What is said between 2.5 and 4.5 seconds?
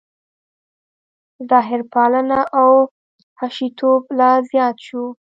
او حشویتوب لا